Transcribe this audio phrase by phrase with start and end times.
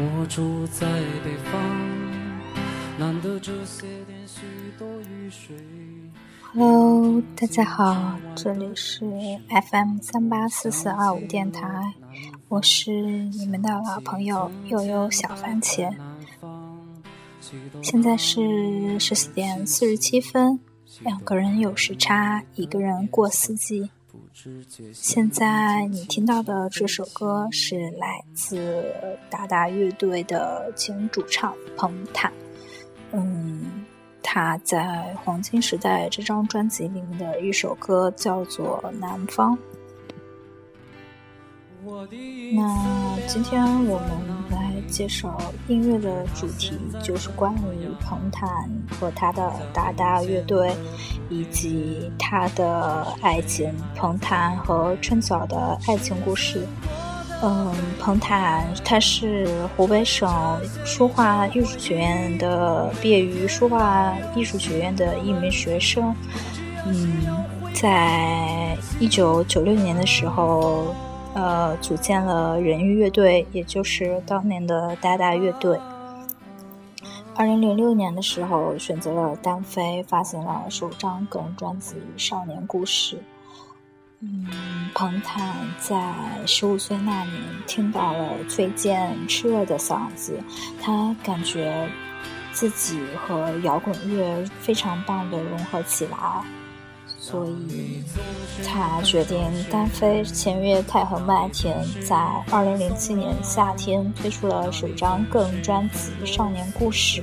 [0.00, 0.86] 我住在
[1.24, 1.58] 北方，
[2.96, 4.42] 难得这些天许
[4.78, 5.56] 多雨水。
[6.52, 9.04] Hello，大家好，这里是
[9.48, 11.94] FM 三八四四二五电台，
[12.46, 15.92] 我是你们的老朋友悠悠小番茄。
[17.82, 20.60] 现在是十四点四十七分，
[21.00, 23.90] 两个人有时差，一个人过四季。
[24.92, 28.84] 现在你听到的这首歌是来自
[29.28, 32.32] 达达乐队的前主唱彭坦。
[33.12, 33.84] 嗯，
[34.22, 39.56] 他在《黄金时代》这张专辑里面的一首歌叫做《南方》。
[42.54, 44.37] 那今天我们
[44.88, 45.38] 介绍
[45.68, 48.48] 音乐的主题，就是关于彭坦
[48.90, 50.74] 和他的达达乐队，
[51.28, 56.66] 以及他的爱情，彭坦和春晓的爱情故事。
[57.42, 60.28] 嗯，彭坦他是湖北省
[60.84, 66.14] 书画艺术学院的毕业于书画艺术学院的一名学生。
[66.84, 67.22] 嗯，
[67.72, 70.94] 在一九九六年的时候。
[71.38, 75.78] 呃，组建了人鱼乐队，也就是当年的大大乐队。
[77.36, 83.16] 二零零六年的时候，选择了单飞，发行了首张个人专辑《少年故事》。
[84.18, 84.48] 嗯，
[84.96, 86.12] 彭坦在
[86.44, 90.40] 十五岁那年听到了崔健炽热的嗓子，
[90.82, 91.88] 他感觉
[92.50, 96.18] 自己和摇滚乐非常棒的融合起来。
[97.20, 98.02] 所以，
[98.64, 99.38] 他决定
[99.70, 102.16] 单飞，签约太和麦田，在
[102.50, 107.20] 二零零七年夏天推出了首张个人专辑《少年故事》。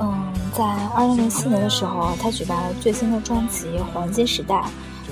[0.00, 0.64] 嗯，在
[0.94, 4.56] 二零零四年的时候，他举办了最新的专辑《黄金时代》，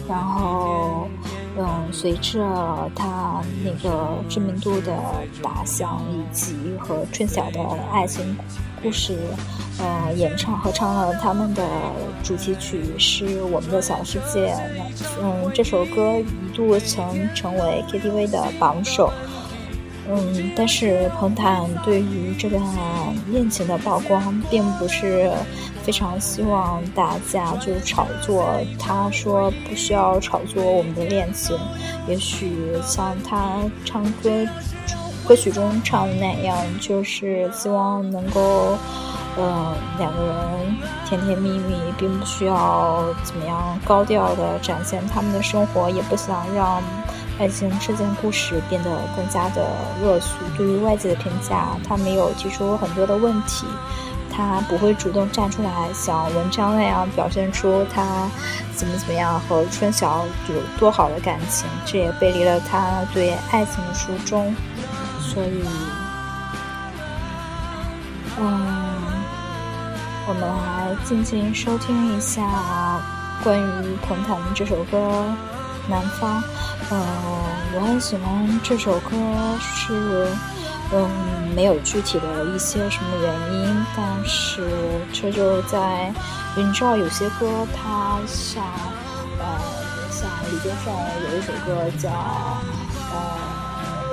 [0.09, 1.09] 然后，
[1.57, 4.95] 嗯，随着他那个知名度的
[5.43, 7.61] 打响，以及和春晓的
[7.93, 8.37] 爱情
[8.83, 9.17] 故事。
[9.81, 11.63] 呃，演唱合唱了他们的
[12.25, 14.53] 主题曲是我们的小世界。
[15.23, 19.13] 嗯，这首歌一度曾成为 KTV 的榜首。
[20.11, 22.61] 嗯，但是彭坦对于这段
[23.31, 25.31] 恋情的曝光，并不是
[25.85, 28.59] 非常希望大家就炒作。
[28.81, 31.57] 他说不需要炒作我们的恋情，
[32.09, 32.51] 也许
[32.83, 34.31] 像他唱歌
[35.29, 38.79] 歌曲中唱的那样，就是希望能够。
[39.41, 40.35] 嗯，两个人
[41.07, 46.83] 甜甜蜜蜜，并不需要怎么样高调的展现他们的生活，也不想让
[47.39, 49.65] 爱情这件故事变得更加的
[50.03, 50.35] 恶俗。
[50.57, 53.65] 对于外界的评价，他没有提出很多的问题，
[54.29, 58.29] 他不会主动站出来像文章那样表现出他
[58.75, 64.53] 怎么怎么样和春晓有多好的感情，这也背离了他对爱情的初衷。
[65.29, 65.63] 所以，
[68.39, 68.79] 嗯。
[70.31, 73.01] 我们来静静收听一下
[73.43, 75.25] 关于彭坦这首歌
[75.91, 76.43] 《南方》。
[76.91, 77.01] 嗯，
[77.75, 79.17] 我很喜欢这首歌，
[79.59, 80.29] 是
[80.93, 81.09] 嗯
[81.57, 84.69] 没有具体的一些什么原因，但是
[85.15, 86.13] 这就在
[86.55, 88.63] 你知道有些歌它像
[89.39, 89.47] 呃
[90.11, 90.93] 像李宗盛
[91.31, 92.11] 有一首歌叫
[93.15, 93.38] 呃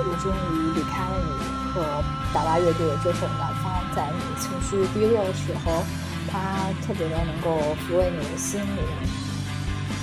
[0.08, 1.30] 我终于离开了你
[1.74, 2.02] 和
[2.32, 5.84] 达达乐队的这首《南方》，在你情绪低落的时候。
[6.28, 7.56] 它特别的能够
[7.86, 8.82] 抚慰你的心灵。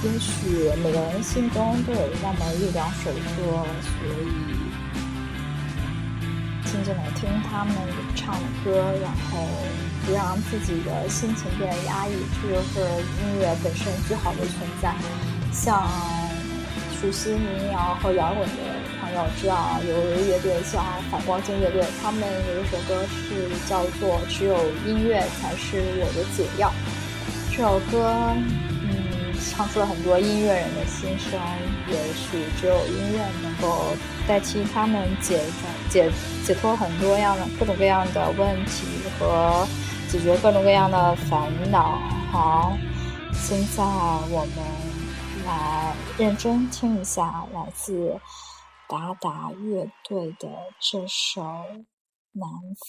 [0.03, 4.31] 也许每个人心中都有那么一两首歌，所以
[6.63, 7.75] 静静的听他们
[8.15, 8.71] 唱歌，
[9.03, 9.45] 然后
[10.05, 14.95] 不让自己的心情变得压抑，这就是音乐本身最好的存在。
[15.51, 15.85] 像
[17.03, 18.55] 熟悉民谣和摇滚的。
[19.01, 19.93] 朋友知道，有
[20.25, 20.81] 乐队叫
[21.11, 24.55] 反光镜乐队，他们有一首歌是叫做《只有
[24.87, 26.69] 音乐才是我的解药》。
[27.51, 28.09] 这首歌，
[28.83, 31.37] 嗯，唱出了很多音乐人的心声。
[31.89, 35.41] 也许只有音乐能够代替他们解
[35.89, 36.09] 解
[36.45, 38.87] 解脱很多样的各种各样的问题
[39.19, 39.67] 和
[40.07, 41.99] 解决各种各样的烦恼。
[42.31, 42.77] 好，
[43.33, 44.63] 现在我们
[45.45, 48.19] 来认真听一下来自。
[48.89, 50.47] 达达乐队的
[50.79, 51.41] 这首
[52.33, 52.47] 《南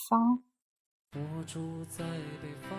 [0.08, 0.38] 方》。
[1.14, 2.04] 我住在
[2.42, 2.76] 北方，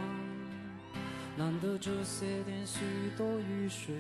[1.38, 2.80] 难得这些天许
[3.18, 3.96] 多雨水。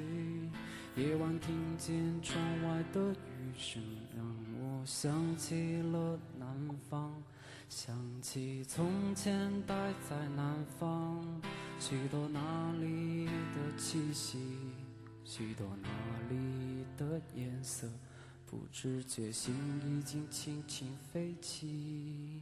[0.95, 3.81] 夜晚听见窗外的雨声，
[4.15, 4.25] 让
[4.59, 6.47] 我想起了南
[6.89, 7.11] 方，
[7.67, 9.73] 想起从前待
[10.07, 11.41] 在南方，
[11.79, 14.37] 许多那里的气息，
[15.25, 15.89] 许多那
[16.29, 17.89] 里的颜色。
[18.45, 22.41] 不知觉心已经轻轻飞起。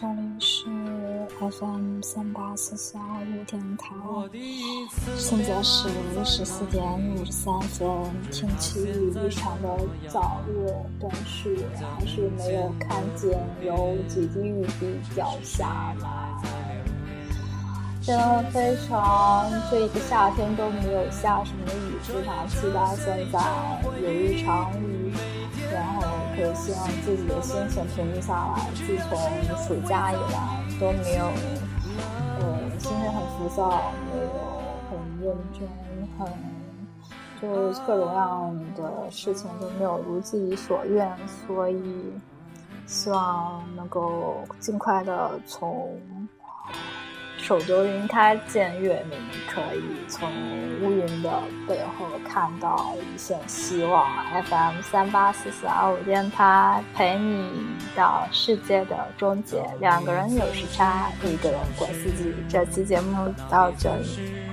[0.00, 0.66] 这里是
[1.40, 3.96] FM 三八四四二五电台，
[5.16, 5.88] 现在是
[6.24, 6.80] 十四点
[7.16, 7.88] 五十三分，
[8.30, 9.68] 天气异常的
[10.08, 11.56] 燥热，但是
[11.98, 16.06] 还是没有看见有几滴雨滴掉下来。
[18.00, 23.40] 真的非常，这一个夏天都没有下什么雨，非常期待现在
[24.00, 25.12] 有一场雨，
[25.72, 26.06] 然后
[26.38, 28.70] 可以希望自己的心情平静下来。
[28.74, 29.18] 自从
[29.66, 31.24] 暑假以来都没有，
[32.38, 34.28] 呃，心情很浮躁，没有
[34.88, 35.68] 很认真，
[36.16, 36.32] 很
[37.42, 41.12] 就各种各样的事情都没有如自己所愿，
[41.44, 42.12] 所以
[42.86, 46.00] 希望能够尽快的从。
[47.48, 50.30] 守得云开见月明，可以从
[50.82, 51.32] 乌云的
[51.66, 54.06] 背后看到一线希望。
[54.44, 57.50] FM 三八四四二五电台陪你
[57.96, 59.64] 到世界的终结。
[59.80, 62.34] 两个人有时差，一个人过四季。
[62.50, 64.47] 这期节目到这里。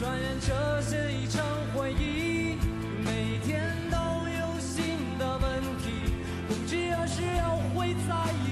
[0.00, 1.44] 转眼这些已成
[1.74, 2.56] 回忆，
[3.04, 6.14] 每天都有新的问题，
[6.48, 8.14] 不知何时又会在
[8.46, 8.48] 一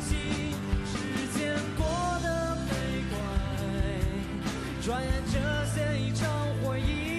[0.00, 0.54] 起。
[0.86, 0.94] 时
[1.36, 1.84] 间过
[2.22, 3.18] 得飞快，
[4.80, 5.40] 转眼这
[5.74, 6.24] 些已成
[6.62, 7.11] 回忆。